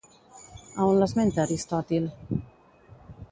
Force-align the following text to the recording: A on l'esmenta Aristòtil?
A 0.79 0.85
on 0.93 1.01
l'esmenta 1.01 1.43
Aristòtil? 1.45 2.09